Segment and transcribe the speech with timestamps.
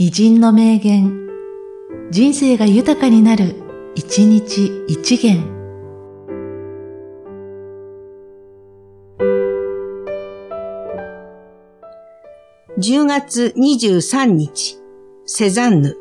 [0.00, 1.28] 偉人の名言、
[2.12, 3.56] 人生が豊かになる、
[3.96, 5.42] 一日一元。
[12.78, 14.78] 10月23日、
[15.26, 15.96] セザンヌ。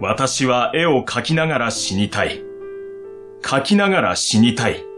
[0.00, 2.44] 私は絵を描きながら死にたい。
[3.42, 4.91] 描きながら死にたい。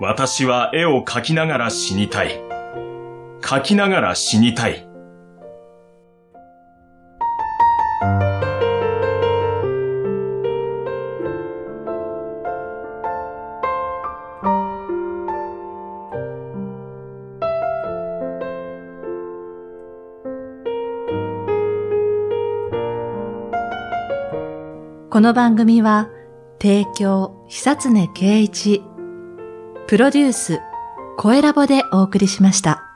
[0.00, 2.40] 私は絵を描きながら死にたい。
[3.40, 4.86] 描きながら死にたい。
[25.10, 26.08] この番組は、
[26.62, 28.84] 提供、久常圭一、
[29.88, 30.60] プロデュース、
[31.16, 32.87] 声ラボでお送りしました。